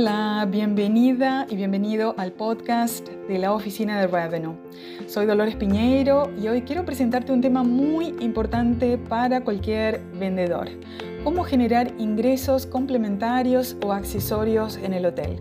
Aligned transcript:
Hola, 0.00 0.46
bienvenida 0.48 1.44
y 1.50 1.56
bienvenido 1.56 2.14
al 2.18 2.30
podcast 2.30 3.08
de 3.08 3.36
la 3.36 3.52
Oficina 3.52 3.98
de 3.98 4.06
Revenue. 4.06 4.54
Soy 5.08 5.26
Dolores 5.26 5.56
Piñeiro 5.56 6.30
y 6.40 6.46
hoy 6.46 6.62
quiero 6.62 6.84
presentarte 6.84 7.32
un 7.32 7.40
tema 7.40 7.64
muy 7.64 8.14
importante 8.20 8.96
para 8.96 9.42
cualquier 9.42 10.00
vendedor. 10.12 10.68
Cómo 11.24 11.42
generar 11.42 11.92
ingresos 11.98 12.64
complementarios 12.64 13.76
o 13.84 13.92
accesorios 13.92 14.76
en 14.76 14.92
el 14.92 15.04
hotel. 15.04 15.40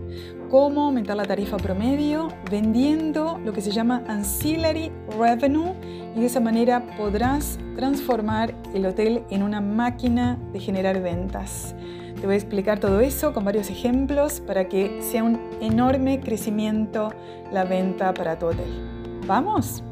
Cómo 0.50 0.86
aumentar 0.86 1.18
la 1.18 1.25
tarifa 1.25 1.57
promedio 1.57 2.29
vendiendo 2.50 3.39
lo 3.46 3.54
que 3.54 3.61
se 3.61 3.69
llama 3.69 4.04
ancillary 4.07 4.92
revenue 5.19 5.75
y 6.15 6.21
de 6.21 6.25
esa 6.25 6.39
manera 6.39 6.83
podrás 6.97 7.60
transformar 7.75 8.55
el 8.74 8.87
hotel 8.87 9.21
en 9.29 9.43
una 9.43 9.61
máquina 9.61 10.39
de 10.51 10.60
generar 10.60 11.00
ventas. 11.00 11.75
Te 12.20 12.26
voy 12.26 12.34
a 12.34 12.38
explicar 12.38 12.80
todo 12.80 13.00
eso 13.00 13.32
con 13.32 13.46
varios 13.46 13.70
ejemplos 13.70 14.39
para 14.39 14.68
que 14.68 15.04
sea 15.04 15.24
un 15.24 15.39
enorme 15.62 16.20
crecimiento 16.20 17.14
la 17.52 17.64
venta 17.64 18.12
para 18.16 18.40
tu 18.40 18.48
hotel. 18.48 19.21
¿Vamos? 19.28 19.84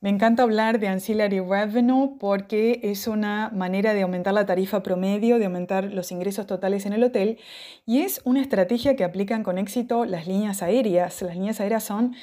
Me 0.00 0.10
encanta 0.10 0.42
hablar 0.42 0.80
de 0.80 0.88
ancillary 0.88 1.38
revenue 1.38 2.16
porque 2.18 2.80
es 2.82 3.06
una 3.06 3.50
manera 3.54 3.94
de 3.94 4.02
aumentar 4.02 4.34
la 4.34 4.44
tarifa 4.44 4.82
promedio, 4.82 5.38
de 5.38 5.44
aumentar 5.44 5.84
los 5.84 6.10
ingresos 6.10 6.48
totales 6.48 6.86
en 6.86 6.92
el 6.92 7.04
hotel 7.04 7.38
y 7.86 8.00
es 8.00 8.20
una 8.24 8.40
estrategia 8.40 8.96
que 8.96 9.04
aplican 9.04 9.44
con 9.44 9.58
éxito 9.58 10.04
las 10.06 10.26
líneas 10.26 10.60
aéreas. 10.60 11.22
Las 11.22 11.36
líneas 11.36 11.60
aéreas 11.60 11.84
son 11.84 12.16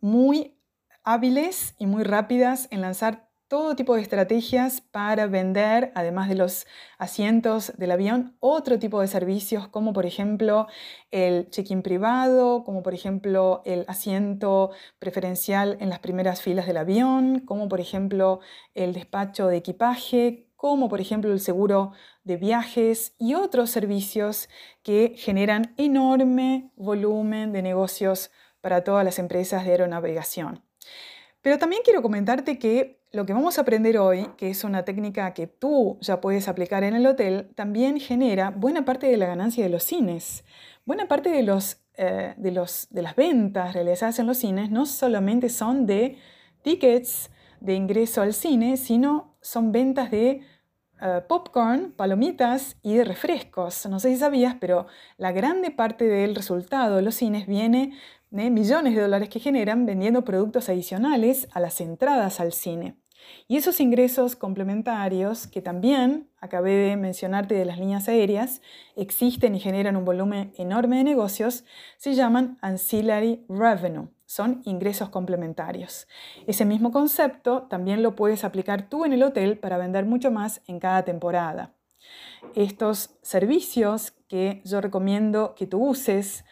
muy 0.00 0.60
hábiles 1.02 1.74
y 1.76 1.86
muy 1.86 2.04
rápidas 2.04 2.68
en 2.70 2.82
lanzar 2.82 3.33
todo 3.48 3.76
tipo 3.76 3.94
de 3.94 4.02
estrategias 4.02 4.80
para 4.80 5.26
vender, 5.26 5.92
además 5.94 6.28
de 6.28 6.34
los 6.34 6.66
asientos 6.98 7.72
del 7.76 7.90
avión, 7.90 8.36
otro 8.40 8.78
tipo 8.78 9.00
de 9.00 9.08
servicios 9.08 9.68
como 9.68 9.92
por 9.92 10.06
ejemplo 10.06 10.66
el 11.10 11.50
check-in 11.50 11.82
privado, 11.82 12.64
como 12.64 12.82
por 12.82 12.94
ejemplo 12.94 13.62
el 13.64 13.84
asiento 13.86 14.70
preferencial 14.98 15.76
en 15.80 15.90
las 15.90 15.98
primeras 16.00 16.42
filas 16.42 16.66
del 16.66 16.78
avión, 16.78 17.40
como 17.40 17.68
por 17.68 17.80
ejemplo 17.80 18.40
el 18.74 18.92
despacho 18.92 19.46
de 19.48 19.58
equipaje, 19.58 20.48
como 20.56 20.88
por 20.88 21.00
ejemplo 21.00 21.30
el 21.32 21.40
seguro 21.40 21.92
de 22.22 22.38
viajes 22.38 23.14
y 23.18 23.34
otros 23.34 23.70
servicios 23.70 24.48
que 24.82 25.14
generan 25.16 25.74
enorme 25.76 26.70
volumen 26.74 27.52
de 27.52 27.60
negocios 27.60 28.30
para 28.62 28.82
todas 28.82 29.04
las 29.04 29.18
empresas 29.18 29.64
de 29.64 29.72
aeronavegación. 29.72 30.63
Pero 31.44 31.58
también 31.58 31.82
quiero 31.84 32.00
comentarte 32.00 32.58
que 32.58 33.02
lo 33.12 33.26
que 33.26 33.34
vamos 33.34 33.58
a 33.58 33.60
aprender 33.60 33.98
hoy, 33.98 34.30
que 34.38 34.48
es 34.48 34.64
una 34.64 34.86
técnica 34.86 35.34
que 35.34 35.46
tú 35.46 35.98
ya 36.00 36.22
puedes 36.22 36.48
aplicar 36.48 36.84
en 36.84 36.94
el 36.94 37.06
hotel, 37.06 37.50
también 37.54 38.00
genera 38.00 38.48
buena 38.48 38.86
parte 38.86 39.08
de 39.08 39.18
la 39.18 39.26
ganancia 39.26 39.62
de 39.62 39.68
los 39.68 39.84
cines. 39.84 40.42
Buena 40.86 41.06
parte 41.06 41.28
de, 41.28 41.40
eh, 41.98 42.34
las 42.38 43.14
ventas 43.14 43.74
realizadas 43.74 44.18
en 44.20 44.26
los 44.26 44.38
cines 44.38 44.70
no 44.70 44.86
solamente 44.86 45.50
son 45.50 45.84
de 45.84 46.16
tickets 46.62 47.30
de 47.60 47.74
ingreso 47.74 48.22
al 48.22 48.32
cine, 48.32 48.78
sino 48.78 49.36
son 49.42 49.70
ventas 49.70 50.10
de 50.10 50.40
eh, 51.02 51.20
popcorn, 51.28 51.92
palomitas 51.92 52.78
y 52.80 52.94
de 52.94 53.04
refrescos. 53.04 53.84
No 53.84 54.00
sé 54.00 54.14
si 54.14 54.16
sabías, 54.16 54.56
pero 54.58 54.86
la 55.18 55.32
grande 55.32 55.70
parte 55.70 56.06
del 56.06 56.34
resultado 56.34 56.96
de 56.96 57.02
los 57.02 57.16
cines 57.16 57.46
viene 57.46 57.92
millones 58.34 58.96
de 58.96 59.02
dólares 59.02 59.28
que 59.28 59.38
generan 59.38 59.86
vendiendo 59.86 60.24
productos 60.24 60.68
adicionales 60.68 61.46
a 61.52 61.60
las 61.60 61.80
entradas 61.80 62.40
al 62.40 62.52
cine. 62.52 62.96
Y 63.46 63.56
esos 63.56 63.80
ingresos 63.80 64.34
complementarios, 64.34 65.46
que 65.46 65.62
también 65.62 66.28
acabé 66.40 66.72
de 66.72 66.96
mencionarte 66.96 67.54
de 67.54 67.64
las 67.64 67.78
líneas 67.78 68.08
aéreas, 68.08 68.60
existen 68.96 69.54
y 69.54 69.60
generan 69.60 69.96
un 69.96 70.04
volumen 70.04 70.52
enorme 70.58 70.96
de 70.98 71.04
negocios, 71.04 71.64
se 71.96 72.14
llaman 72.14 72.58
ancillary 72.60 73.44
revenue, 73.48 74.08
son 74.26 74.62
ingresos 74.64 75.10
complementarios. 75.10 76.08
Ese 76.46 76.64
mismo 76.64 76.90
concepto 76.90 77.62
también 77.62 78.02
lo 78.02 78.16
puedes 78.16 78.42
aplicar 78.42 78.88
tú 78.88 79.04
en 79.04 79.12
el 79.12 79.22
hotel 79.22 79.58
para 79.58 79.78
vender 79.78 80.06
mucho 80.06 80.30
más 80.30 80.60
en 80.66 80.80
cada 80.80 81.04
temporada. 81.04 81.72
Estos 82.54 83.16
servicios 83.22 84.12
que 84.28 84.60
yo 84.64 84.80
recomiendo 84.80 85.54
que 85.54 85.66
tú 85.66 85.88
uses 85.88 86.44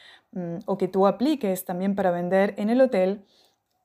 o 0.67 0.79
que 0.79 0.89
tú 0.89 1.07
apliques 1.07 1.65
también 1.65 1.95
para 1.95 2.11
vender 2.11 2.55
en 2.57 2.71
el 2.71 2.81
hotel 2.81 3.25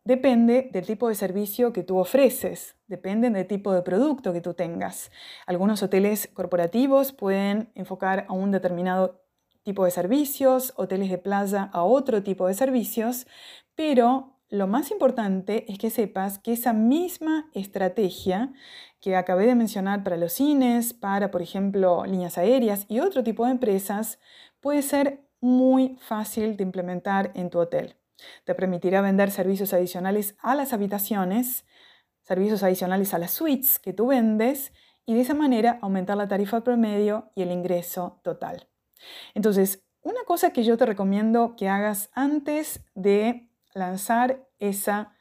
Depende 0.08 0.70
del 0.72 0.86
tipo 0.86 1.10
de 1.10 1.16
servicio 1.16 1.74
que 1.74 1.84
tú 1.84 1.98
ofreces, 1.98 2.78
depende 2.88 3.30
del 3.30 3.46
tipo 3.46 3.74
de 3.74 3.82
producto 3.82 4.32
que 4.32 4.40
tú 4.40 4.54
tengas. 4.54 5.12
Algunos 5.46 5.84
hoteles 5.84 6.30
corporativos 6.34 7.12
pueden 7.12 7.74
enfocar 7.76 8.26
a 8.30 8.32
un 8.32 8.52
determinado 8.52 9.22
tipo 9.64 9.84
de 9.84 9.92
servicios, 9.92 10.72
hoteles 10.78 11.10
de 11.10 11.18
playa 11.18 11.70
a 11.74 11.84
otro 11.84 12.24
tipo 12.24 12.48
de 12.48 12.54
servicios, 12.54 13.28
pero 13.76 14.40
lo 14.48 14.66
más 14.66 14.92
importante 14.92 15.70
es 15.70 15.78
que 15.78 15.90
sepas 15.90 16.40
que 16.40 16.54
esa 16.54 16.72
misma 16.72 17.50
estrategia 17.54 18.54
que 19.02 19.18
acabé 19.18 19.46
de 19.46 19.56
mencionar 19.56 20.06
para 20.06 20.16
los 20.16 20.32
cines, 20.32 20.94
para, 20.94 21.32
por 21.32 21.42
ejemplo, 21.42 22.06
líneas 22.06 22.38
aéreas 22.38 22.86
y 22.88 23.02
otro 23.02 23.26
tipo 23.26 23.44
de 23.44 23.52
empresas, 23.52 24.20
puede 24.62 24.84
ser 24.84 25.27
muy 25.40 25.98
fácil 26.02 26.58
de 26.58 26.64
implementar 26.64 27.32
en 27.36 27.50
tu 27.50 27.60
hotel. 27.60 27.96
Te 28.46 28.56
permitirá 28.56 29.02
vender 29.02 29.32
servicios 29.32 29.74
adicionales 29.74 30.36
a 30.40 30.56
las 30.56 30.74
habitaciones, 30.74 31.66
servicios 32.24 32.64
adicionales 32.64 33.14
a 33.14 33.20
las 33.20 33.32
suites 33.32 33.80
que 33.80 33.94
tú 33.94 34.08
vendes 34.08 34.74
y 35.06 35.14
de 35.14 35.22
esa 35.22 35.34
manera 35.34 35.80
aumentar 35.82 36.18
la 36.18 36.28
tarifa 36.28 36.64
promedio 36.64 37.32
y 37.36 37.44
el 37.44 37.52
ingreso 37.52 38.20
total. 38.24 38.68
Entonces, 39.34 39.84
una 40.02 40.24
cosa 40.26 40.52
que 40.52 40.64
yo 40.64 40.78
te 40.78 40.86
recomiendo 40.86 41.56
que 41.56 41.70
hagas 41.70 42.10
antes 42.14 42.82
de 42.96 43.50
lanzar 43.74 44.48
esa 44.60 45.14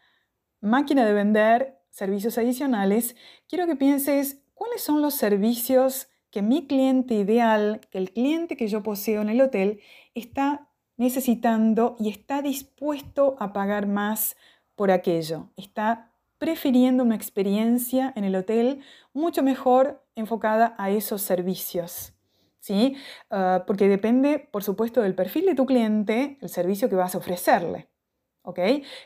máquina 0.60 1.04
de 1.04 1.12
vender 1.12 1.78
servicios 1.90 2.38
adicionales, 2.38 3.16
quiero 3.48 3.66
que 3.66 3.76
pienses 3.76 4.42
cuáles 4.54 4.82
son 4.82 5.02
los 5.02 5.14
servicios 5.14 6.08
que 6.30 6.42
mi 6.42 6.66
cliente 6.66 7.14
ideal, 7.14 7.80
que 7.90 7.98
el 7.98 8.12
cliente 8.12 8.56
que 8.56 8.68
yo 8.68 8.82
poseo 8.82 9.22
en 9.22 9.28
el 9.28 9.40
hotel, 9.40 9.80
está 10.14 10.68
necesitando 10.96 11.96
y 11.98 12.08
está 12.08 12.42
dispuesto 12.42 13.36
a 13.38 13.52
pagar 13.52 13.86
más 13.86 14.36
por 14.74 14.90
aquello. 14.90 15.50
Está 15.56 16.12
prefiriendo 16.38 17.02
una 17.02 17.16
experiencia 17.16 18.12
en 18.16 18.24
el 18.24 18.36
hotel 18.36 18.80
mucho 19.12 19.42
mejor 19.42 20.04
enfocada 20.14 20.74
a 20.78 20.90
esos 20.90 21.22
servicios. 21.22 22.12
¿sí? 22.60 22.96
Ah, 23.30 23.64
porque 23.66 23.88
depende, 23.88 24.38
por 24.38 24.62
supuesto, 24.62 25.02
del 25.02 25.14
perfil 25.14 25.46
de 25.46 25.54
tu 25.54 25.66
cliente, 25.66 26.38
el 26.40 26.48
servicio 26.48 26.88
que 26.88 26.96
vas 26.96 27.14
a 27.14 27.18
ofrecerle. 27.18 27.88
¿ok? 28.42 28.58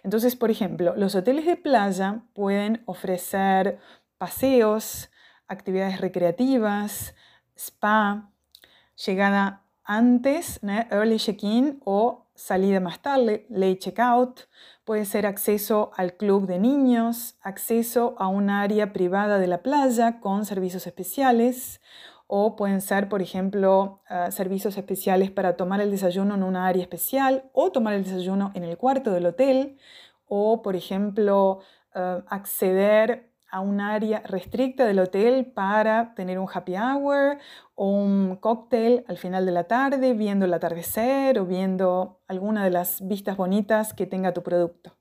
Entonces, 0.02 0.36
por 0.36 0.50
ejemplo, 0.50 0.94
los 0.96 1.14
hoteles 1.14 1.46
de 1.46 1.56
playa 1.56 2.22
pueden 2.34 2.82
ofrecer 2.86 3.78
paseos, 4.18 5.10
actividades 5.50 6.00
recreativas, 6.00 7.14
spa, 7.56 8.30
llegada 9.04 9.64
antes, 9.84 10.60
early 10.90 11.18
check-in 11.18 11.80
o 11.84 12.26
salida 12.34 12.80
más 12.80 13.02
tarde, 13.02 13.46
late 13.50 13.78
check-out. 13.78 14.42
Puede 14.84 15.04
ser 15.04 15.26
acceso 15.26 15.90
al 15.96 16.14
club 16.14 16.46
de 16.46 16.58
niños, 16.58 17.36
acceso 17.42 18.14
a 18.18 18.28
un 18.28 18.48
área 18.48 18.92
privada 18.92 19.38
de 19.38 19.48
la 19.48 19.62
playa 19.62 20.20
con 20.20 20.44
servicios 20.46 20.86
especiales 20.86 21.80
o 22.28 22.54
pueden 22.54 22.80
ser, 22.80 23.08
por 23.08 23.20
ejemplo, 23.20 24.02
ah, 24.08 24.30
servicios 24.30 24.78
especiales 24.78 25.32
para 25.32 25.56
tomar 25.56 25.80
el 25.80 25.90
desayuno 25.90 26.36
en 26.36 26.44
una 26.44 26.68
área 26.68 26.82
especial 26.82 27.50
o 27.52 27.72
tomar 27.72 27.94
el 27.94 28.04
desayuno 28.04 28.52
en 28.54 28.62
el 28.62 28.78
cuarto 28.78 29.10
del 29.10 29.26
hotel 29.26 29.76
o, 30.28 30.62
por 30.62 30.76
ejemplo, 30.76 31.58
ah, 31.92 32.22
acceder 32.28 33.29
a 33.50 33.60
un 33.60 33.80
área 33.80 34.22
restricta 34.24 34.84
del 34.86 35.00
hotel 35.00 35.46
para 35.46 36.14
tener 36.14 36.38
un 36.38 36.48
happy 36.52 36.76
hour 36.76 37.38
o 37.74 37.88
un 37.88 38.36
cóctel 38.36 39.04
al 39.08 39.16
final 39.16 39.46
de 39.46 39.52
la 39.52 39.64
tarde, 39.64 40.14
viendo 40.14 40.44
el 40.44 40.54
atardecer 40.54 41.38
o 41.38 41.46
viendo 41.46 42.20
alguna 42.28 42.64
de 42.64 42.70
las 42.70 43.06
vistas 43.06 43.36
bonitas 43.36 43.94
que 43.94 44.06
tenga 44.06 44.32
tu 44.32 44.42
producto. 44.42 44.96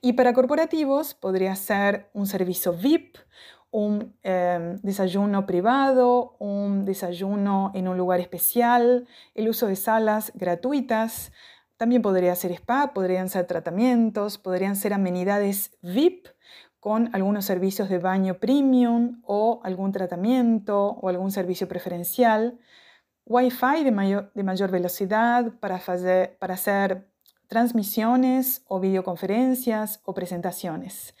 Y 0.00 0.12
para 0.14 0.32
corporativos 0.32 1.14
podría 1.14 1.54
ser 1.56 2.10
un 2.12 2.26
servicio 2.26 2.72
VIP, 2.72 3.16
un 3.70 4.16
em, 4.22 4.76
desayuno 4.82 5.46
privado, 5.46 6.36
un 6.38 6.84
desayuno 6.84 7.72
en 7.74 7.88
un 7.88 7.96
lugar 7.96 8.20
especial, 8.20 9.08
el 9.34 9.48
uso 9.48 9.66
de 9.66 9.76
salas 9.76 10.30
gratuitas. 10.34 11.32
También 11.76 12.02
podría 12.02 12.34
ser 12.36 12.52
spa, 12.52 12.92
podrían 12.94 13.28
ser 13.28 13.46
tratamientos, 13.46 14.38
podrían 14.38 14.76
ser 14.76 14.92
amenidades 14.92 15.76
VIP 15.82 16.28
con 16.84 17.08
algunos 17.14 17.46
servicios 17.46 17.88
de 17.88 17.98
baño 17.98 18.34
premium 18.34 19.22
o 19.24 19.62
algún 19.64 19.90
tratamiento 19.90 20.90
o 21.00 21.08
algún 21.08 21.30
servicio 21.30 21.66
preferencial, 21.66 22.58
Wi-Fi 23.24 23.84
de 23.84 23.90
mayor, 23.90 24.30
de 24.34 24.42
mayor 24.42 24.70
velocidad 24.70 25.50
para, 25.60 25.80
para 26.38 26.52
hacer 26.52 27.08
transmisiones 27.46 28.66
o 28.68 28.80
videoconferencias 28.80 30.02
o 30.04 30.12
presentaciones. 30.12 31.14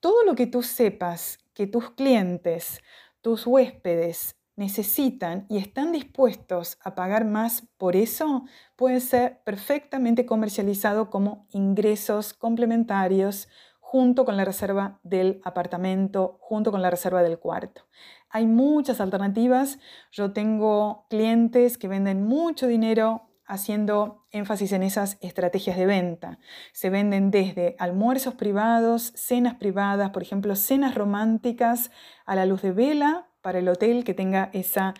Todo 0.00 0.24
lo 0.24 0.34
que 0.34 0.48
tú 0.48 0.64
sepas 0.64 1.38
que 1.54 1.68
tus 1.68 1.90
clientes, 1.90 2.80
tus 3.20 3.46
huéspedes 3.46 4.34
necesitan 4.56 5.46
y 5.48 5.58
están 5.58 5.92
dispuestos 5.92 6.78
a 6.82 6.96
pagar 6.96 7.24
más 7.26 7.62
por 7.76 7.94
eso, 7.94 8.46
puede 8.74 8.98
ser 8.98 9.40
perfectamente 9.44 10.26
comercializado 10.26 11.10
como 11.10 11.46
ingresos 11.52 12.34
complementarios 12.34 13.46
junto 13.96 14.26
con 14.26 14.36
la 14.36 14.44
reserva 14.44 15.00
del 15.04 15.40
apartamento, 15.42 16.36
junto 16.42 16.70
con 16.70 16.82
la 16.82 16.90
reserva 16.90 17.22
del 17.22 17.38
cuarto. 17.38 17.86
Hay 18.28 18.46
muchas 18.46 19.00
alternativas. 19.00 19.78
Yo 20.12 20.34
tengo 20.34 21.06
clientes 21.08 21.78
que 21.78 21.88
venden 21.88 22.22
mucho 22.22 22.66
dinero 22.66 23.30
haciendo 23.46 24.26
énfasis 24.32 24.72
en 24.72 24.82
esas 24.82 25.16
estrategias 25.22 25.78
de 25.78 25.86
venta. 25.86 26.38
Se 26.74 26.90
venden 26.90 27.30
desde 27.30 27.74
almuerzos 27.78 28.34
privados, 28.34 29.14
cenas 29.16 29.54
privadas, 29.54 30.10
por 30.10 30.22
ejemplo, 30.22 30.56
cenas 30.56 30.94
románticas 30.94 31.90
a 32.26 32.34
la 32.34 32.44
luz 32.44 32.60
de 32.60 32.72
vela 32.72 33.30
para 33.40 33.60
el 33.60 33.68
hotel 33.70 34.04
que 34.04 34.12
tenga 34.12 34.50
esa 34.52 34.92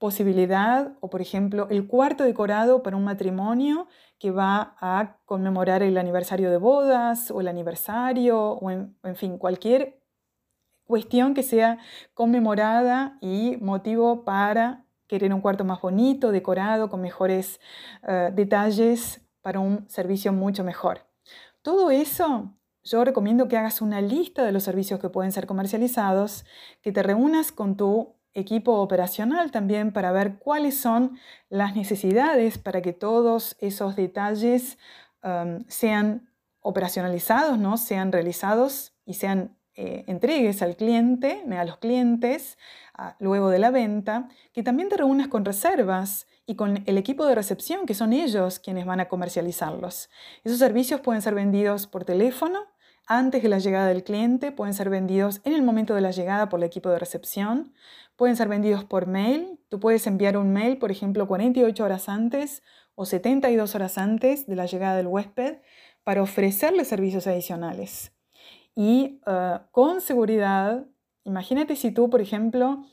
posibilidad, 0.00 0.96
o 1.00 1.10
por 1.10 1.20
ejemplo, 1.20 1.68
el 1.68 1.86
cuarto 1.86 2.24
decorado 2.24 2.82
para 2.82 2.96
un 2.96 3.04
matrimonio 3.04 3.86
que 4.18 4.30
va 4.30 4.74
a 4.80 5.18
conmemorar 5.26 5.82
el 5.82 5.98
aniversario 5.98 6.50
de 6.50 6.56
bodas 6.56 7.30
o 7.30 7.42
el 7.42 7.48
aniversario 7.48 8.40
o 8.40 8.70
en, 8.70 8.96
fin, 9.14 9.36
cualquier 9.36 10.02
cuestión 10.84 11.34
que 11.34 11.42
sea 11.42 11.78
conmemorada 12.14 13.18
y 13.20 13.58
motivo 13.60 14.24
para 14.24 14.86
querer 15.06 15.34
un 15.34 15.42
cuarto 15.42 15.66
más 15.66 15.82
bonito, 15.82 16.32
decorado, 16.32 16.88
con 16.88 17.02
mejores 17.02 17.60
eh, 18.08 18.30
detalles 18.34 19.20
para 19.42 19.60
un 19.60 19.86
servicio 19.90 20.32
mucho 20.32 20.64
mejor. 20.64 21.06
Todo 21.60 21.90
eso 21.90 22.54
yo 22.82 23.04
recomiendo 23.04 23.48
que 23.48 23.58
hagas 23.58 23.82
una 23.82 24.00
lista 24.00 24.44
de 24.44 24.52
los 24.52 24.62
servicios 24.62 24.98
que 24.98 25.10
pueden 25.10 25.30
ser 25.30 25.46
comercializados, 25.46 26.46
que 26.80 26.90
te 26.90 27.02
reúnas 27.02 27.52
con 27.52 27.76
tu 27.76 28.14
equipo 28.34 28.80
operacional 28.80 29.50
también 29.50 29.92
para 29.92 30.12
ver 30.12 30.38
cuáles 30.38 30.78
son 30.78 31.18
las 31.48 31.74
necesidades 31.74 32.58
para 32.58 32.82
que 32.82 32.92
todos 32.92 33.56
esos 33.60 33.96
detalles 33.96 34.78
um, 35.22 35.64
sean 35.68 36.30
operacionalizados, 36.60 37.58
¿no? 37.58 37.76
sean 37.76 38.12
realizados 38.12 38.94
y 39.04 39.14
sean 39.14 39.56
eh, 39.74 40.04
entregues 40.08 40.62
al 40.62 40.76
cliente, 40.76 41.42
a 41.56 41.64
los 41.64 41.78
clientes, 41.78 42.58
luego 43.18 43.48
de 43.48 43.58
la 43.58 43.70
venta, 43.70 44.28
que 44.52 44.62
también 44.62 44.88
te 44.88 44.96
reúnas 44.96 45.28
con 45.28 45.44
reservas 45.44 46.26
y 46.44 46.56
con 46.56 46.82
el 46.86 46.98
equipo 46.98 47.24
de 47.24 47.34
recepción, 47.34 47.86
que 47.86 47.94
son 47.94 48.12
ellos 48.12 48.58
quienes 48.58 48.84
van 48.84 49.00
a 49.00 49.08
comercializarlos. 49.08 50.10
Esos 50.44 50.58
servicios 50.58 51.00
pueden 51.00 51.22
ser 51.22 51.34
vendidos 51.34 51.86
por 51.86 52.04
teléfono, 52.04 52.66
antes 53.12 53.42
de 53.42 53.48
la 53.48 53.58
llegada 53.58 53.88
del 53.88 54.04
cliente, 54.04 54.52
pueden 54.52 54.72
ser 54.72 54.88
vendidos 54.88 55.40
en 55.42 55.52
el 55.52 55.62
momento 55.62 55.96
de 55.96 56.00
la 56.00 56.12
llegada 56.12 56.48
por 56.48 56.60
el 56.60 56.64
equipo 56.64 56.90
de 56.90 57.00
recepción, 57.00 57.74
pueden 58.14 58.36
ser 58.36 58.46
vendidos 58.46 58.84
por 58.84 59.08
mail. 59.08 59.58
Tú 59.68 59.80
puedes 59.80 60.06
enviar 60.06 60.36
un 60.36 60.52
mail, 60.52 60.78
por 60.78 60.92
ejemplo, 60.92 61.26
48 61.26 61.84
horas 61.84 62.08
antes 62.08 62.62
o 62.94 63.04
72 63.04 63.74
horas 63.74 63.98
antes 63.98 64.46
de 64.46 64.54
la 64.54 64.66
llegada 64.66 64.96
del 64.96 65.08
huésped 65.08 65.56
para 66.04 66.22
ofrecerle 66.22 66.84
servicios 66.84 67.26
adicionales. 67.26 68.12
Y 68.76 69.20
eh, 69.26 69.58
con 69.72 70.00
seguridad, 70.00 70.86
imagínate 71.24 71.74
si 71.74 71.90
tú, 71.90 72.10
por 72.10 72.20
ejemplo, 72.20 72.84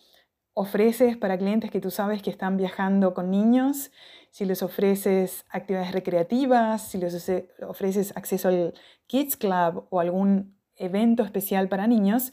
ofreces 0.57 1.17
para 1.17 1.37
clientes 1.37 1.69
que 1.69 1.79
tú 1.79 1.91
sabes 1.91 2.23
que 2.23 2.31
están 2.31 2.57
viajando 2.57 3.13
con 3.13 3.29
niños, 3.29 3.91
si 4.31 4.43
les 4.43 4.63
ofreces 4.63 5.45
actividades 5.51 5.91
recreativas, 5.91 6.81
si 6.81 6.97
les 6.97 7.31
ofreces 7.61 8.11
acceso 8.17 8.47
al 8.47 8.73
Kids 9.05 9.37
Club 9.37 9.85
o 9.91 9.99
algún 9.99 10.57
evento 10.75 11.21
especial 11.23 11.69
para 11.69 11.85
niños, 11.85 12.31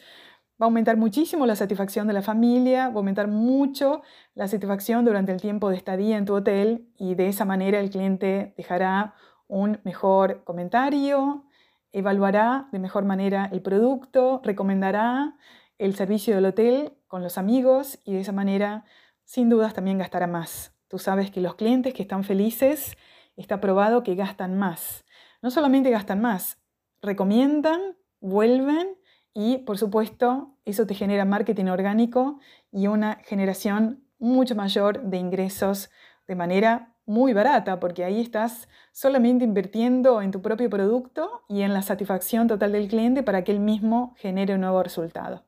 va 0.59 0.65
a 0.65 0.69
aumentar 0.69 0.97
muchísimo 0.97 1.44
la 1.44 1.55
satisfacción 1.55 2.06
de 2.06 2.15
la 2.15 2.23
familia, 2.23 2.88
va 2.88 2.94
a 2.94 2.97
aumentar 2.97 3.29
mucho 3.29 4.00
la 4.35 4.49
satisfacción 4.49 5.05
durante 5.05 5.31
el 5.31 5.43
tiempo 5.43 5.69
de 5.69 5.77
estadía 5.77 6.17
en 6.17 6.25
tu 6.25 6.35
hotel 6.35 6.88
y 6.97 7.17
de 7.17 7.29
esa 7.29 7.44
manera 7.44 7.79
el 7.79 7.91
cliente 7.91 8.55
dejará 8.56 9.17
un 9.49 9.81
mejor 9.85 10.44
comentario, 10.44 11.44
evaluará 11.93 12.69
de 12.73 12.79
mejor 12.79 13.05
manera 13.05 13.50
el 13.53 13.61
producto, 13.61 14.41
recomendará 14.43 15.37
el 15.79 15.94
servicio 15.94 16.35
del 16.35 16.47
hotel 16.47 16.93
con 17.06 17.23
los 17.23 17.38
amigos 17.38 17.99
y 18.05 18.15
de 18.15 18.21
esa 18.21 18.32
manera 18.32 18.85
sin 19.25 19.49
dudas 19.49 19.75
también 19.75 19.99
gastará 19.99 20.26
más. 20.26 20.75
Tú 20.88 20.99
sabes 20.99 21.31
que 21.31 21.41
los 21.41 21.55
clientes 21.55 21.94
que 21.94 22.03
están 22.03 22.25
felices 22.25 22.97
está 23.37 23.61
probado 23.61 24.03
que 24.03 24.15
gastan 24.15 24.59
más. 24.59 25.05
No 25.43 25.50
solamente 25.50 25.91
gastan 25.91 26.21
más, 26.21 26.59
recomiendan, 27.03 27.97
vuelven 28.21 28.97
y 29.32 29.59
por 29.59 29.79
supuesto 29.79 30.56
eso 30.65 30.87
te 30.87 30.94
genera 30.94 31.25
marketing 31.25 31.67
orgánico 31.67 32.38
y 32.70 32.87
una 32.87 33.17
generación 33.25 34.05
mucho 34.19 34.55
mayor 34.55 35.03
de 35.03 35.17
ingresos 35.19 35.91
de 36.27 36.37
manera 36.37 36.94
muy 37.06 37.35
barata, 37.35 37.81
porque 37.81 38.05
ahí 38.05 38.20
estás 38.20 38.69
solamente 38.93 39.44
invirtiendo 39.44 40.23
en 40.23 40.31
tu 40.31 40.41
propio 40.41 40.70
producto 40.70 41.44
y 41.49 41.62
en 41.62 41.75
la 41.75 41.82
satisfacción 41.82 42.49
total 42.49 42.73
del 42.73 42.88
cliente 42.88 43.23
para 43.23 43.44
que 43.44 43.53
él 43.53 43.61
mismo 43.61 44.15
genere 44.17 44.55
un 44.55 44.62
nuevo 44.62 44.82
resultado. 44.82 45.44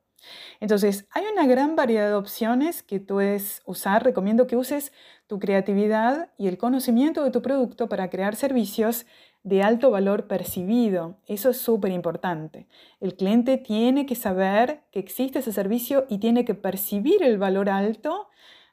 Entonces, 0.59 1.07
hay 1.11 1.25
una 1.31 1.45
gran 1.45 1.75
variedad 1.75 2.07
de 2.07 2.15
opciones 2.15 2.83
que 2.83 2.99
puedes 2.99 3.61
usar. 3.65 4.03
Recomiendo 4.03 4.47
que 4.47 4.55
uses 4.55 4.91
tu 5.27 5.39
creatividad 5.39 6.29
y 6.37 6.47
el 6.47 6.57
conocimiento 6.57 7.23
de 7.23 7.31
tu 7.31 7.41
producto 7.41 7.87
para 7.89 8.09
crear 8.09 8.35
servicios 8.35 9.05
de 9.43 9.63
alto 9.63 9.91
valor 9.91 10.27
percibido. 10.27 11.19
Eso 11.25 11.49
es 11.49 11.57
súper 11.57 11.91
importante. 11.91 12.67
El 12.99 13.15
cliente 13.15 13.57
tiene 13.57 14.05
que 14.05 14.15
saber 14.15 14.81
que 14.91 14.99
existe 14.99 15.39
ese 15.39 15.53
servicio 15.53 16.05
y 16.09 16.17
tiene 16.17 16.43
que 16.43 16.53
percibir 16.53 17.23
el 17.23 17.37
valor 17.37 17.69
alto, 17.69 18.27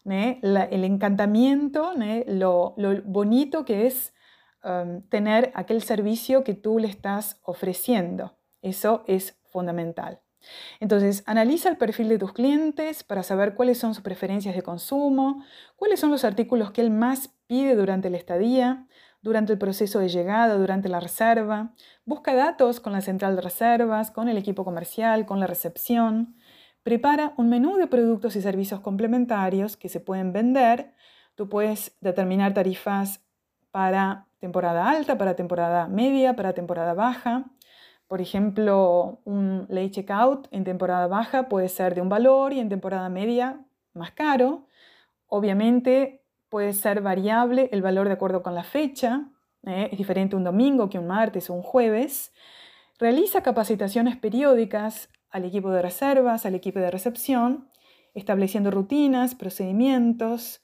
el 0.05 0.85
encantamiento, 0.85 1.93
lo, 2.27 2.75
bonito 3.05 3.65
que 3.65 3.87
es 3.87 4.15
um, 4.65 5.03
tener 5.03 5.53
aquel 5.55 5.81
servicio 5.81 6.43
que 6.45 6.55
tú 6.55 6.79
le 6.79 6.89
estás 6.89 7.41
ofreciendo. 7.45 8.37
Eso 8.61 9.05
es 9.07 9.39
fundamental. 9.45 10.24
Entonces, 10.81 11.23
analiza 11.27 11.69
el 11.69 11.77
perfil 11.77 12.09
de 12.09 12.19
tus 12.19 12.33
clientes 12.33 13.05
para 13.05 13.23
saber 13.23 13.55
cuáles 13.55 13.79
son 13.79 13.95
sus 13.95 14.03
preferencias 14.03 14.55
de 14.55 14.63
consumo, 14.63 15.45
cuáles 15.77 16.01
son 16.01 16.11
los 16.11 16.25
artículos 16.25 16.71
que 16.71 16.81
él 16.81 16.91
más 16.91 17.31
pide 17.47 17.75
durante 17.77 18.11
la 18.11 18.17
estadía, 18.17 18.87
durante 19.23 19.53
el 19.53 19.59
proceso 19.59 19.99
de 20.01 20.09
llegada, 20.09 20.57
durante 20.57 20.89
la 20.89 21.01
reserva. 21.01 21.73
Busca 22.05 22.35
datos 22.35 22.81
con 22.81 22.93
la 22.93 23.01
central 23.01 23.37
de 23.37 23.43
reservas, 23.43 24.11
con 24.11 24.29
el 24.29 24.37
equipo 24.37 24.65
comercial, 24.65 25.25
con 25.25 25.41
la 25.41 25.47
recepción. 25.47 26.37
Prepara 26.83 27.33
un 27.39 27.49
menú 27.49 27.77
de 27.77 27.87
productos 27.87 28.37
y 28.37 28.43
servicios 28.43 28.81
complementarios 28.81 29.79
que 29.79 29.89
se 29.89 30.01
pueden 30.01 30.35
vender. 30.35 30.93
Tú 31.35 31.49
puedes 31.49 31.97
determinar 32.03 32.53
tarifas 32.53 33.23
para 33.71 34.27
temporada 34.39 34.91
alta, 34.91 35.17
para 35.17 35.35
temporada 35.35 35.89
media, 35.89 36.37
para 36.37 36.53
temporada 36.53 36.93
baja. 36.93 37.47
Por 38.07 38.21
ejemplo, 38.21 39.21
un 39.25 39.67
late 39.69 39.91
checkout 39.91 40.49
en 40.51 40.65
temporada 40.65 41.07
baja 41.07 41.49
puede 41.49 41.69
ser 41.69 41.95
de 41.95 42.01
un 42.01 42.09
valor 42.09 42.53
y 42.53 42.61
en 42.61 42.69
temporada 42.69 43.09
media 43.09 43.65
más 43.95 44.13
caro. 44.13 44.67
Obviamente 45.27 46.23
puede 46.49 46.73
ser 46.73 47.01
variable 47.01 47.69
el 47.73 47.83
valor 47.83 48.07
de 48.07 48.15
acuerdo 48.15 48.43
con 48.43 48.55
la 48.55 48.65
fecha. 48.65 49.29
¿eh? 49.67 49.89
Es 49.91 49.99
diferente 49.99 50.37
un 50.37 50.45
domingo 50.45 50.89
que 50.91 50.99
un 50.99 51.07
martes 51.07 51.51
o 51.51 51.55
un 51.55 51.63
jueves. 51.63 52.33
Realiza 52.99 53.43
capacitaciones 53.43 54.17
periódicas 54.17 55.09
al 55.31 55.45
equipo 55.45 55.71
de 55.71 55.83
reservas, 55.83 56.47
al 56.47 56.55
equipo 56.55 56.79
de 56.79 56.91
recepción, 56.91 57.69
estableciendo 58.15 58.71
rutinas, 58.71 59.35
procedimientos, 59.35 60.64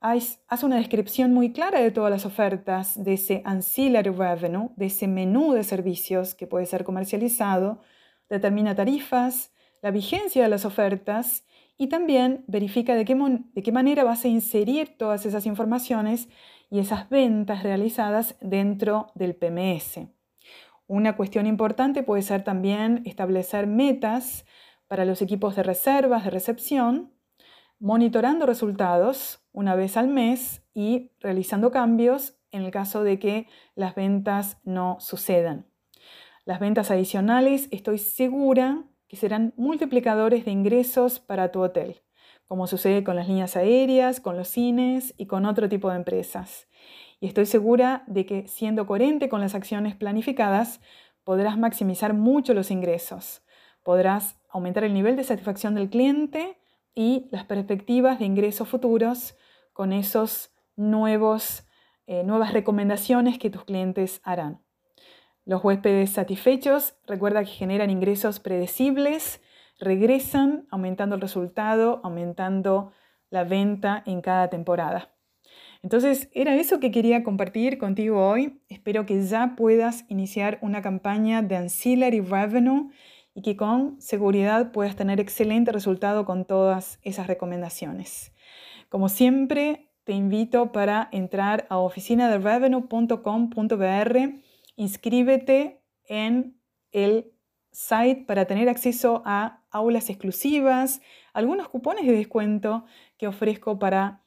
haz 0.00 0.62
una 0.62 0.76
descripción 0.76 1.34
muy 1.34 1.52
clara 1.52 1.80
de 1.80 1.90
todas 1.90 2.10
las 2.10 2.24
ofertas 2.24 3.02
de 3.02 3.14
ese 3.14 3.42
ancillary 3.44 4.10
revenue, 4.10 4.70
de 4.76 4.86
ese 4.86 5.06
menú 5.06 5.52
de 5.52 5.62
servicios 5.62 6.34
que 6.34 6.46
puede 6.46 6.66
ser 6.66 6.84
comercializado, 6.84 7.80
determina 8.28 8.74
tarifas, 8.74 9.52
la 9.82 9.90
vigencia 9.90 10.42
de 10.42 10.48
las 10.48 10.64
ofertas 10.64 11.44
y 11.76 11.88
también 11.88 12.44
verifica 12.46 12.94
de 12.94 13.04
qué, 13.04 13.14
de 13.14 13.62
qué 13.62 13.72
manera 13.72 14.04
vas 14.04 14.24
a 14.24 14.28
inserir 14.28 14.96
todas 14.96 15.26
esas 15.26 15.46
informaciones 15.46 16.28
y 16.70 16.78
esas 16.78 17.08
ventas 17.10 17.62
realizadas 17.62 18.36
dentro 18.40 19.12
del 19.14 19.34
PMS. 19.34 20.08
Una 20.86 21.16
cuestión 21.16 21.46
importante 21.46 22.02
puede 22.02 22.22
ser 22.22 22.42
también 22.42 23.02
establecer 23.04 23.66
metas 23.66 24.44
para 24.88 25.04
los 25.04 25.22
equipos 25.22 25.56
de 25.56 25.62
reservas, 25.62 26.24
de 26.24 26.30
recepción, 26.30 27.12
monitorando 27.80 28.46
resultados 28.46 29.42
una 29.52 29.74
vez 29.74 29.96
al 29.96 30.06
mes 30.06 30.62
y 30.74 31.10
realizando 31.18 31.70
cambios 31.70 32.34
en 32.52 32.62
el 32.62 32.70
caso 32.70 33.02
de 33.02 33.18
que 33.18 33.48
las 33.74 33.94
ventas 33.94 34.58
no 34.64 34.98
sucedan. 35.00 35.66
Las 36.44 36.60
ventas 36.60 36.90
adicionales 36.90 37.68
estoy 37.70 37.98
segura 37.98 38.84
que 39.08 39.16
serán 39.16 39.54
multiplicadores 39.56 40.44
de 40.44 40.50
ingresos 40.50 41.20
para 41.20 41.50
tu 41.50 41.62
hotel, 41.62 42.02
como 42.46 42.66
sucede 42.66 43.02
con 43.02 43.16
las 43.16 43.28
líneas 43.28 43.56
aéreas, 43.56 44.20
con 44.20 44.36
los 44.36 44.48
cines 44.48 45.14
y 45.16 45.26
con 45.26 45.46
otro 45.46 45.68
tipo 45.68 45.90
de 45.90 45.96
empresas. 45.96 46.68
Y 47.18 47.26
estoy 47.26 47.46
segura 47.46 48.04
de 48.06 48.26
que 48.26 48.46
siendo 48.46 48.86
coherente 48.86 49.28
con 49.28 49.40
las 49.40 49.54
acciones 49.54 49.96
planificadas, 49.96 50.80
podrás 51.24 51.58
maximizar 51.58 52.12
mucho 52.12 52.54
los 52.54 52.70
ingresos, 52.70 53.42
podrás 53.82 54.38
aumentar 54.50 54.84
el 54.84 54.94
nivel 54.94 55.16
de 55.16 55.24
satisfacción 55.24 55.74
del 55.74 55.90
cliente, 55.90 56.59
y 56.94 57.28
las 57.30 57.44
perspectivas 57.44 58.18
de 58.18 58.24
ingresos 58.24 58.68
futuros 58.68 59.36
con 59.72 59.92
esos 59.92 60.52
nuevos, 60.76 61.66
eh, 62.06 62.24
nuevas 62.24 62.52
recomendaciones 62.52 63.38
que 63.38 63.50
tus 63.50 63.64
clientes 63.64 64.20
harán. 64.24 64.62
Los 65.44 65.64
huéspedes 65.64 66.10
satisfechos, 66.10 66.94
recuerda 67.06 67.40
que 67.44 67.50
generan 67.50 67.90
ingresos 67.90 68.40
predecibles, 68.40 69.40
regresan 69.78 70.66
aumentando 70.70 71.14
el 71.14 71.20
resultado, 71.20 72.00
aumentando 72.04 72.92
la 73.30 73.44
venta 73.44 74.02
en 74.06 74.20
cada 74.20 74.48
temporada. 74.48 75.14
Entonces, 75.82 76.28
era 76.34 76.56
eso 76.56 76.78
que 76.78 76.90
quería 76.90 77.24
compartir 77.24 77.78
contigo 77.78 78.28
hoy. 78.28 78.60
Espero 78.68 79.06
que 79.06 79.24
ya 79.24 79.54
puedas 79.56 80.04
iniciar 80.08 80.58
una 80.60 80.82
campaña 80.82 81.40
de 81.42 81.56
ancillary 81.56 82.20
revenue 82.20 82.90
y 83.34 83.42
que 83.42 83.56
con 83.56 84.00
seguridad 84.00 84.70
puedas 84.72 84.96
tener 84.96 85.20
excelente 85.20 85.70
resultado 85.72 86.24
con 86.24 86.44
todas 86.44 86.98
esas 87.02 87.26
recomendaciones. 87.26 88.32
Como 88.88 89.08
siempre, 89.08 89.90
te 90.04 90.12
invito 90.12 90.70
para 90.72 91.08
entrar 91.12 91.66
a 91.70 91.78
oficinaderevenue.com.br, 91.78 94.18
inscríbete 94.76 95.82
en 96.04 96.60
el 96.90 97.32
site 97.70 98.24
para 98.26 98.46
tener 98.46 98.68
acceso 98.68 99.22
a 99.24 99.62
aulas 99.70 100.10
exclusivas, 100.10 101.00
algunos 101.32 101.68
cupones 101.68 102.06
de 102.06 102.12
descuento 102.12 102.84
que 103.16 103.28
ofrezco 103.28 103.78
para 103.78 104.24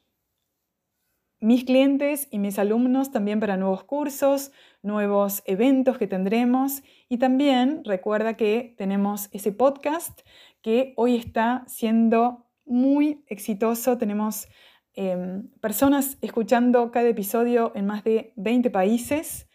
mis 1.41 1.65
clientes 1.65 2.29
y 2.31 2.39
mis 2.39 2.57
alumnos 2.57 3.11
también 3.11 3.41
para 3.41 3.57
nuevos 3.57 3.83
cursos, 3.83 4.53
nuevos 4.83 5.41
eventos 5.45 5.97
que 5.97 6.07
tendremos 6.07 6.83
y 7.09 7.17
también 7.17 7.81
recuerda 7.85 8.35
que 8.35 8.75
tenemos 8.77 9.29
ese 9.31 9.51
podcast 9.51 10.21
que 10.61 10.93
hoy 10.97 11.15
está 11.15 11.63
siendo 11.67 12.45
muy 12.65 13.23
exitoso. 13.27 13.97
Tenemos 13.97 14.47
em, 14.93 15.47
personas 15.59 16.17
escuchando 16.21 16.91
cada 16.91 17.07
episodio 17.07 17.71
en 17.75 17.85
más 17.85 18.03
de 18.03 18.33
20 18.35 18.69
países. 18.69 19.49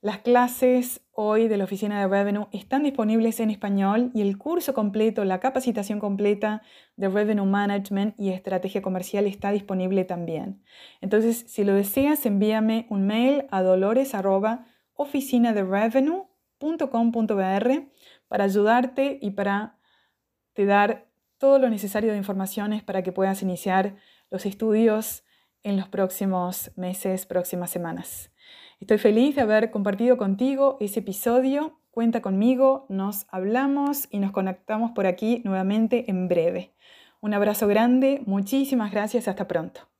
Las 0.00 0.18
clases 0.18 1.00
hoy 1.12 1.48
de 1.48 1.56
la 1.56 1.64
Oficina 1.64 1.98
de 1.98 2.08
Revenue 2.08 2.48
están 2.52 2.82
disponibles 2.82 3.40
en 3.40 3.48
español 3.48 4.10
y 4.14 4.20
el 4.20 4.36
curso 4.36 4.74
completo, 4.74 5.24
la 5.24 5.40
capacitación 5.40 5.98
completa 5.98 6.60
de 6.96 7.08
Revenue 7.08 7.46
Management 7.46 8.14
y 8.18 8.28
Estrategia 8.28 8.82
Comercial 8.82 9.26
está 9.26 9.50
disponible 9.50 10.04
también. 10.04 10.62
Entonces, 11.00 11.44
si 11.48 11.64
lo 11.64 11.72
deseas, 11.72 12.26
envíame 12.26 12.86
un 12.90 13.06
mail 13.06 13.46
a 13.50 13.62
dolores.oficinaderevenue.com.br 14.96 17.90
para 18.28 18.44
ayudarte 18.44 19.18
y 19.20 19.30
para 19.30 19.78
te 20.52 20.66
dar 20.66 21.08
todo 21.38 21.58
lo 21.58 21.68
necesario 21.68 22.12
de 22.12 22.18
informaciones 22.18 22.82
para 22.82 23.02
que 23.02 23.12
puedas 23.12 23.42
iniciar 23.42 23.96
los 24.30 24.46
estudios 24.46 25.24
en 25.62 25.76
los 25.76 25.88
próximos 25.88 26.70
meses, 26.76 27.26
próximas 27.26 27.70
semanas. 27.70 28.30
Estoy 28.80 28.98
feliz 28.98 29.36
de 29.36 29.42
haber 29.42 29.70
compartido 29.70 30.16
contigo 30.16 30.76
ese 30.80 31.00
episodio. 31.00 31.80
Cuenta 31.90 32.22
conmigo, 32.22 32.86
nos 32.88 33.26
hablamos 33.30 34.08
y 34.10 34.18
nos 34.18 34.32
conectamos 34.32 34.92
por 34.92 35.06
aquí 35.06 35.42
nuevamente 35.44 36.10
en 36.10 36.28
breve. 36.28 36.74
Un 37.20 37.34
abrazo 37.34 37.66
grande, 37.66 38.22
muchísimas 38.26 38.90
gracias, 38.90 39.28
hasta 39.28 39.48
pronto. 39.48 39.93